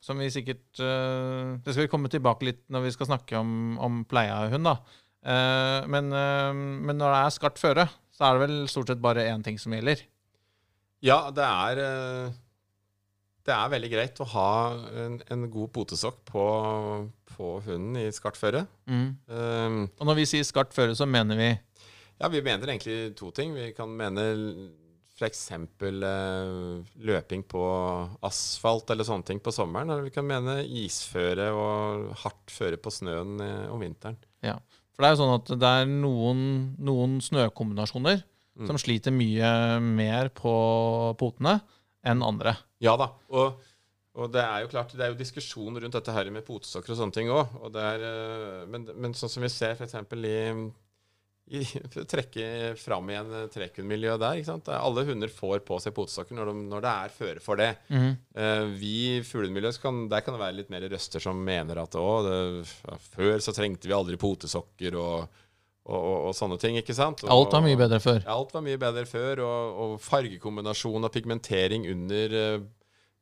[0.00, 4.00] som vi sikkert Det skal vi komme tilbake litt når vi skal snakke om, om
[4.08, 4.68] pleie av hund.
[4.70, 4.78] da.
[5.20, 7.84] Uh, men, uh, men, når det er skarpt føre,
[8.16, 10.00] så er det vel stort sett bare én ting som gjelder.
[11.04, 12.38] Ja, det er uh,
[13.44, 14.52] Det er veldig greit å ha
[15.04, 16.44] en, en god potesokk på,
[17.34, 18.64] på, hunden i skarpt føre.
[18.88, 19.88] Mm.
[19.96, 21.50] Og når vi sier skarpt føre, så mener vi
[22.20, 23.54] Ja, vi mener egentlig to ting.
[23.56, 24.26] Vi kan mene
[25.20, 25.44] f.eks.
[25.84, 27.62] Uh, løping på
[28.26, 29.92] asfalt eller sånne ting på sommeren.
[29.92, 33.36] Eller vi kan mene isføre og hardt føre på snøen
[33.70, 34.16] om vinteren.
[34.44, 34.56] Ja,
[35.00, 36.40] for det er jo sånn at det er noen,
[36.76, 38.66] noen snøkombinasjoner mm.
[38.68, 40.52] som sliter mye mer på
[41.20, 41.58] potene
[42.04, 42.52] enn andre.
[42.84, 43.10] Ja da.
[43.32, 43.60] Og,
[44.16, 47.00] og, det er jo klart, det er jo diskusjon rundt dette her med potesokker og
[47.00, 47.56] sånne ting òg.
[47.72, 49.96] Eh, men, men, sånn som vi ser f.eks.
[49.96, 50.36] i
[51.50, 51.64] i,
[52.12, 52.46] trekke
[52.78, 54.38] fram igjen trekkhundmiljøet der.
[54.38, 54.70] ikke sant?
[54.70, 57.70] Alle hunder får på seg potesokker når, de, når det er føre for det.
[57.90, 58.10] Mm.
[58.38, 61.96] Uh, vi i fuglemiljøet kan, der kan det være litt mer røster som mener at
[61.96, 62.40] det,
[63.10, 65.40] før så trengte vi aldri potesokker og,
[65.90, 66.78] og, og, og sånne ting.
[66.78, 67.24] ikke sant?
[67.26, 68.20] alt var mye bedre før.
[68.22, 69.42] Ja, alt var mye bedre før.
[69.46, 72.68] Og, fargekombinasjon og pigmentering under uh,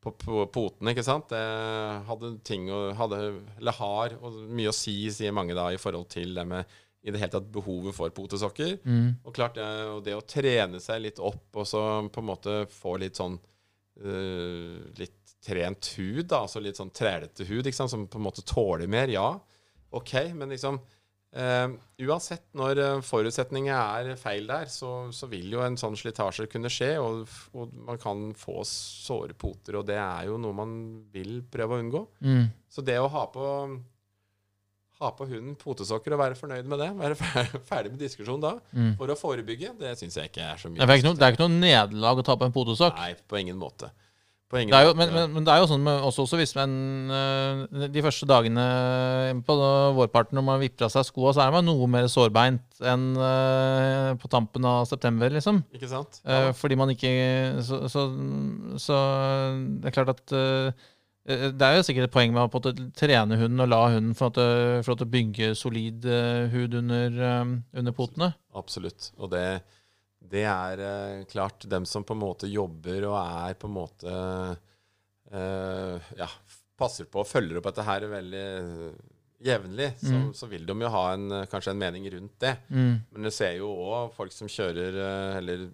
[0.04, 1.32] på, på potene, ikke sant.
[1.32, 3.22] Det hadde ting og hadde,
[3.58, 7.12] eller har og mye å si, sier mange da, i forhold til det med i
[7.14, 8.78] det hele tatt behovet for potesokker.
[8.82, 9.20] Mm.
[9.22, 12.58] Og klart det, og det, å trene seg litt opp og så på en måte
[12.72, 18.06] få litt sånn uh, Litt trent hud, da, altså litt sånn trælete hud, sant, som
[18.11, 19.30] på en måte tåler mer, ja.
[19.94, 21.68] OK, men liksom uh,
[22.02, 26.72] Uansett når uh, forutsetningene er feil der, så, så, vil jo en sånn slitasje kunne
[26.72, 30.74] skje, og, og, man kan få såre poter, og det er jo noe man
[31.14, 32.02] vil prøve å unngå.
[32.26, 32.50] Mm.
[32.68, 33.46] Så det å ha på
[34.98, 36.88] ha på hunden potesokker og være fornøyd med det.
[36.98, 37.14] Være
[37.70, 38.56] ferdig med diskusjonen da.
[38.74, 38.92] Mm.
[38.98, 40.82] For å forebygge, det syns jeg ikke er så mye.
[40.82, 42.98] Det er ikke noe, det er ikke noe nederlag å ta på en potesokk?
[42.98, 43.92] Nei, på ingen måte.
[44.48, 45.12] På ingen det jo, måte.
[45.14, 46.74] Men, men, det er jo sånn med også, også hvis man
[47.12, 48.64] uh, De første dagene
[49.46, 49.58] på
[50.00, 54.18] vårparten når man vipper av seg skoa, så er man noe mer sårbeint enn uh,
[54.18, 55.62] på tampen av september, liksom.
[55.78, 56.22] Ikke sant?
[56.24, 56.48] Ja.
[56.48, 57.12] Uh, fordi man ikke
[57.62, 58.08] så, så,
[58.82, 59.02] så,
[59.78, 60.88] det er klart at Eh,
[61.28, 64.86] det er jo sikkert et poeng med å trene hunden og la hunden få lov
[64.86, 68.30] til å bygge solid uh, hud under, um, under, potene.
[68.56, 69.10] Absolutt.
[69.20, 69.44] Og det,
[70.24, 74.16] det er klart, dem som på en måte jobber og er på en måte
[75.34, 76.30] uh, Ja,
[76.78, 78.46] passer på og følger opp dette her veldig
[79.44, 80.30] jevnlig, så, mm.
[80.34, 82.56] så, vil de jo ha en, kanskje en mening rundt det.
[82.72, 82.94] Mm.
[83.12, 84.96] Men du ser jo òg folk som kjører
[85.38, 85.68] eller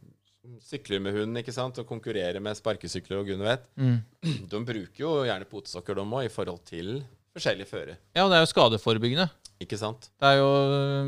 [0.64, 3.68] sykler med hund ikke sant, og konkurrerer med sparkesykler og gudene vet.
[3.80, 3.98] Mm.
[4.50, 6.98] De bruker jo gjerne potesokker, de òg, i forhold til
[7.34, 7.96] forskjellige føre.
[8.14, 9.28] Ja, det er jo skadeforebyggende.
[9.62, 10.10] Ikke sant?
[10.20, 10.50] Det er jo,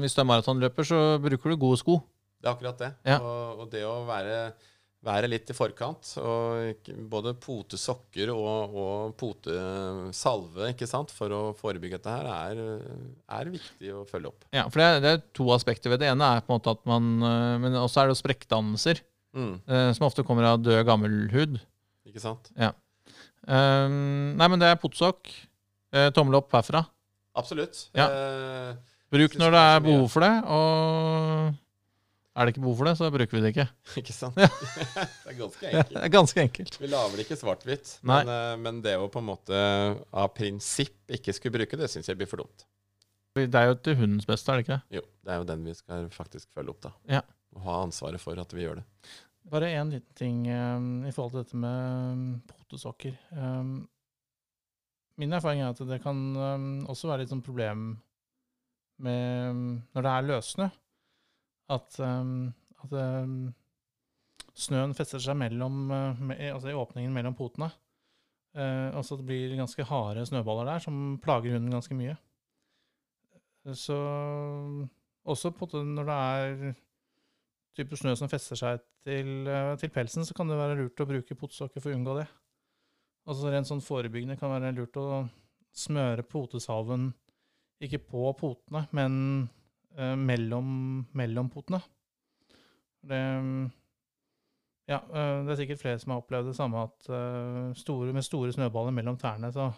[0.03, 2.01] Hvis du er maratonløper, så bruker du gode sko.
[2.41, 2.91] Det er akkurat det.
[3.07, 3.21] Ja.
[3.21, 4.41] Og, og, det å være
[5.07, 6.13] være litt i forkant.
[6.23, 12.97] Og både potesokker og, og potesalve ikke sant, for å forebygge dette her, er,
[13.39, 14.49] er viktig å følge opp.
[14.57, 16.11] Ja, for det er, det er to aspekter ved det.
[16.13, 19.03] ene er på en måte at man eh, Men også er det sprekkdannelser,
[19.37, 21.59] Mm, Uh, som ofte kommer av død, gammel hud.
[22.09, 22.49] ikke sant?
[23.47, 25.29] Um, nei, men det er potsokk.
[25.95, 26.87] Uh, tommel opp herfra.
[27.37, 27.91] Absolutt.
[27.95, 28.07] Ja.
[28.09, 28.77] Eh,
[29.13, 31.53] Bruk når det det er behov for det, og
[32.37, 33.67] er det ikke behov for det, så bruker vi det ikke.
[34.01, 34.39] ikke sant?
[34.41, 34.49] Ja.
[35.27, 35.99] det er ganske Det enkelt.
[36.01, 36.79] er ganske enkelt.
[36.81, 37.93] Vi lager det ikke svart-hvitt.
[38.09, 39.61] Men, eh, men det å på en måte
[40.17, 42.65] av prinsipp ikke skulle bruke det, syns jeg blir for dumt.
[43.37, 44.97] Det er jo til hundens beste, er det ikke det?
[44.97, 46.95] Jo, det er jo den vi skal faktisk følge opp, da.
[47.19, 47.21] Ja.
[47.53, 48.87] Og ha ansvaret for at vi gjør det.
[49.47, 53.15] Bare én liten ting um, i forhold til dette med um, potesokker.
[53.31, 53.85] Um,
[55.17, 57.93] min erfaring er at det kan um, også være litt sånn problem
[59.07, 59.63] med
[59.95, 60.67] når det er løssnø.
[61.67, 62.93] At, at
[64.55, 67.71] snøen fester seg mellom, me, altså i åpningen mellom potene.
[68.57, 72.17] Uh, og så det blir ganske harde snøballer der som plager hunden ganske mye.
[73.75, 73.97] Så
[75.27, 76.77] også når det er
[77.77, 81.09] type snø som fester seg til, eh, til pelsen, så kan det være lurt å
[81.09, 82.27] bruke potesokker for å unngå det.
[83.27, 85.07] Altså Rent sånn forebyggende kan det være lurt å
[85.77, 87.11] smøre potesalven
[87.85, 89.17] ikke på potene, men
[89.99, 90.69] eh, mellom,
[91.17, 91.83] mellom potene.
[93.07, 93.19] Det,
[94.89, 98.25] ja, eh, det er sikkert flere som har opplevd det samme, at eh, store, med
[98.25, 99.69] store snøballer mellom tærne, så,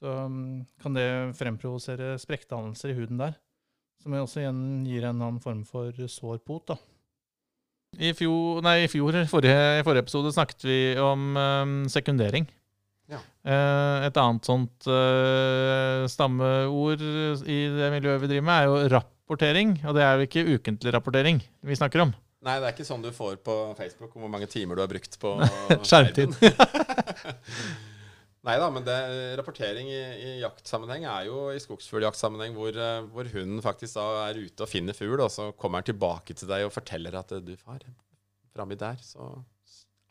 [0.00, 3.38] så mm, kan det fremprovosere sprekkdannelser i huden der.
[4.04, 6.66] Som også igjen gir en annen form for sår pot.
[6.68, 6.76] da.
[7.96, 12.44] I fjor, nei, i fjor, forrige, i forrige episode snakket vi om um, sekundering.
[13.08, 13.22] Ja.
[13.46, 17.00] Uh, et annet sånt uh, stammeord
[17.48, 19.78] i det miljøet vi driver med, er jo rapportering.
[19.86, 22.12] Og det er jo ikke ukentlig rapportering vi snakker om.
[22.44, 24.90] Nei, det er ikke sånn du får på Facebook om hvor mange timer du har
[24.90, 25.38] brukt på
[25.88, 26.36] Skjermtid.
[28.44, 28.94] Nei da, men det,
[29.38, 34.40] rapportering i, i jaktsammenheng er jo i skogsfugljaktsammenheng hvor, eh, hvor hunden faktisk da er
[34.44, 37.40] ute og finner fugl, og så kommer den tilbake til deg og forteller at eh,
[37.44, 37.80] du far,
[38.52, 39.30] framme der så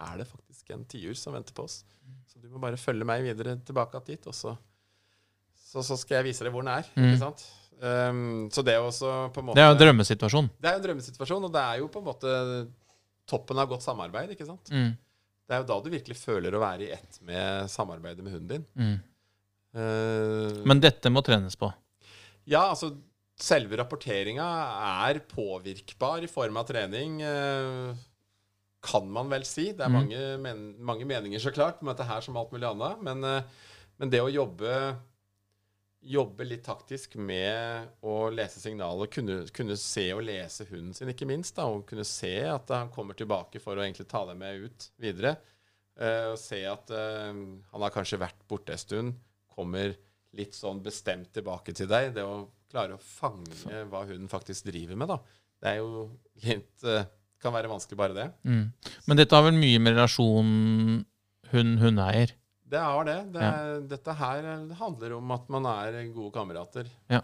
[0.01, 1.83] er det faktisk en tiur som venter på oss.
[2.25, 4.55] Så du må bare følge meg videre tilbake dit, og så,
[5.69, 6.89] så, så skal jeg vise deg hvor den er.
[6.97, 7.11] Mm.
[7.11, 7.45] Ikke sant?
[7.83, 10.45] Um, så det er også på en måte Det er jo en drømmesituasjon.
[10.61, 12.35] det er jo en drømmesituasjon, og det er jo på en måte
[13.29, 14.33] toppen av godt samarbeid.
[14.33, 14.73] ikke sant?
[14.73, 14.93] Mm.
[15.47, 18.51] Det er jo da du virkelig føler å være i ett med samarbeidet med hunden
[18.53, 18.63] din.
[18.79, 18.93] Mm.
[19.73, 21.71] Uh, Men dette må trenes på.
[22.45, 22.91] ja, altså
[23.43, 24.45] selve rapporteringa
[25.09, 27.21] er påvirkbar i form av trening.
[27.25, 27.95] uh,
[28.83, 29.71] kan man vel si.
[29.71, 29.95] Det er Mm.
[29.95, 33.01] mange, men, mange meninger, så klart, om dette her som alt mulig annet.
[33.01, 33.41] Men, uh,
[33.97, 34.97] men det å jobbe
[36.03, 41.27] Jobbe litt taktisk med å lese signaler, kunne, kunne se og lese hunden sin, ikke
[41.29, 41.55] minst.
[41.55, 44.87] Da, og kunne se at han kommer tilbake for å egentlig ta det med ut
[44.99, 45.37] videre.
[45.93, 49.15] Uh, og se at uh, han har kanskje vært borte en stund,
[49.53, 49.93] kommer
[50.33, 52.11] litt sånn bestemt tilbake til deg.
[52.15, 55.19] Det å klare å fange hva hunden faktisk driver med, da.
[55.63, 56.07] Det er jo
[56.43, 57.05] litt uh,
[57.43, 58.29] Kan være vanskelig, bare det.
[58.47, 58.71] Mm.
[59.07, 60.51] Men dette har vel mye med relasjon
[61.51, 62.31] hund-hundeeier.
[62.73, 63.19] Det har det.
[63.35, 64.47] det er, Dette her
[64.79, 66.89] handler om at man er gode kamerater.
[67.11, 67.21] Ja.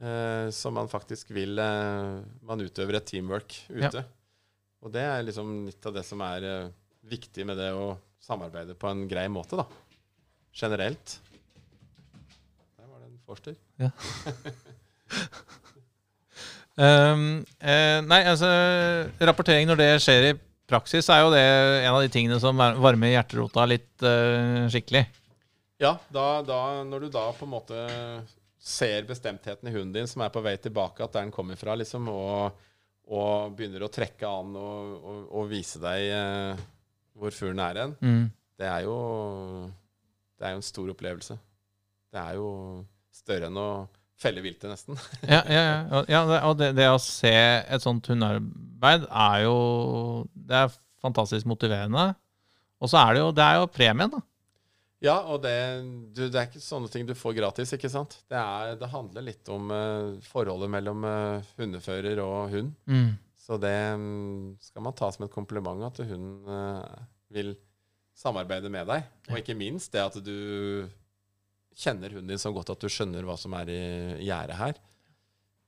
[0.00, 4.02] Eh, så man faktisk vil eh, Man utøver et teamwork ute.
[4.80, 6.72] Og det er liksom litt av det som er eh,
[7.10, 7.92] viktig med det å
[8.24, 9.66] samarbeide på en grei måte, da.
[10.56, 11.20] Generelt.
[12.80, 13.56] Der var det en forster.
[16.80, 17.24] Um,
[17.60, 18.48] eh, nei, altså
[19.20, 20.36] Rapportering når det skjer i
[20.70, 21.42] praksis, er jo det
[21.84, 25.04] en av de tingene som varmer hjerterota litt uh, skikkelig.
[25.80, 27.84] Ja, da, da, når du da på en måte
[28.60, 31.74] ser bestemtheten i hunden din som er på vei tilbake, at der den kommer fra,
[31.80, 32.58] liksom, og,
[33.10, 36.66] og begynner å trekke an og, og, og vise deg uh,
[37.20, 38.26] hvor fuglen er hen, Mm.
[38.60, 38.96] det er jo
[40.40, 41.34] Det er jo en stor opplevelse.
[42.12, 42.46] Det er jo
[43.12, 43.70] større enn å
[44.20, 44.98] felle viltet, nesten.
[45.34, 46.02] Ja, ja, ja.
[46.08, 49.54] ja det, og det, det å se et sånt hundearbeid er jo
[50.34, 52.10] Det er fantastisk motiverende.
[52.80, 54.20] Og så er det jo, det er jo premien, da.
[55.00, 55.54] Ja, og det,
[56.12, 58.18] du, det er ikke sånne ting du får gratis, ikke sant?
[58.28, 62.74] Det, er, det handler litt om uh, forholdet mellom uh, hundefører og hund.
[62.84, 63.14] Mm.
[63.40, 66.84] Så det um, skal man ta som et kompliment at hunden uh,
[67.32, 67.54] vil
[68.20, 69.08] samarbeide med deg.
[69.30, 70.36] Og ikke minst det at du
[71.76, 73.80] kjenner hunden din så godt at du skjønner hva som er i
[74.26, 74.78] gjerdet her.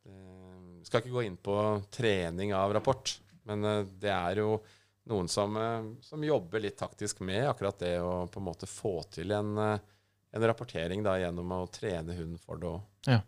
[0.09, 1.57] Eh, skal ikke gå inn på
[1.95, 3.15] trening av rapport,
[3.49, 4.57] men eh, det er jo
[5.11, 8.99] noen som, eh, som jobber litt taktisk med akkurat det å på en måte få
[9.15, 13.21] til en, en rapportering da, gjennom å trene hunden for det òg.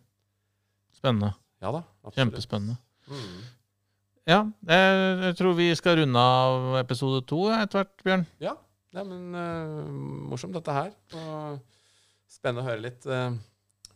[0.95, 1.35] Spennende.
[1.63, 2.19] Ja da, absolutt.
[2.21, 2.79] Kjempespennende.
[3.11, 3.39] Mm.
[4.25, 8.23] Ja, jeg, tror vi skal runde av episode to etter hvert, Bjørn.
[8.41, 8.55] Ja,
[8.95, 9.83] ja men uh,
[10.31, 10.89] morsomt dette her.
[11.13, 11.74] Og
[12.45, 13.33] spennende å høre litt uh,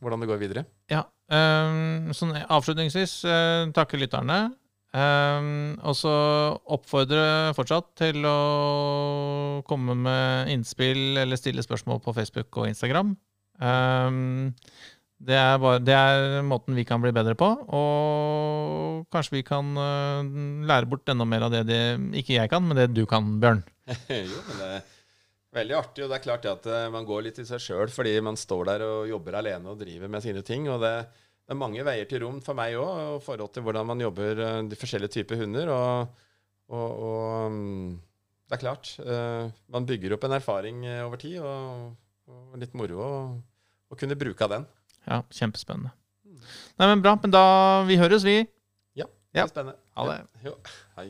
[0.02, 0.66] hvordan det går videre.
[0.90, 1.06] Ja.
[1.30, 4.48] Um, sånn avslutningsvis uh, takke lytterne.
[4.90, 6.12] Um, og så
[6.74, 13.14] oppfordre fortsatt til å komme med innspill eller stille spørsmål på Facebook og Instagram.
[13.62, 14.56] Um,
[15.22, 19.76] det, er bare, det er måten vi kan bli bedre på, og kanskje vi kan
[19.78, 20.26] uh,
[20.66, 21.82] lære bort enda mer av det, det
[22.24, 23.62] ikke jeg kan, men det du kan, Bjørn.
[24.10, 24.72] jo, men det
[25.56, 28.14] veldig artig, og det er klart at uh, man går litt i seg sjøl fordi
[28.26, 30.70] man står der og jobber alene og driver med sine ting.
[30.70, 30.94] og det
[31.50, 34.38] det er mange veier til rom for meg òg, i forhold til hvordan man jobber
[34.38, 35.72] uh, de forskjellige typer hunder.
[35.74, 36.28] Og,
[36.70, 37.96] og, og um,
[38.46, 41.96] det er klart, uh, man bygger opp en erfaring over tid, og,
[42.30, 44.68] og, litt moro å kunne bruke av den.
[45.08, 45.96] Ja, kjempespennende.
[46.30, 47.16] Nei, men Bra.
[47.18, 47.44] Men da
[47.90, 48.44] Vi høres, vi.
[48.94, 49.50] Ja, det er ja.
[49.50, 49.82] spennende.
[49.98, 50.22] Ha det.
[50.46, 50.54] Jo,
[51.02, 51.10] hei.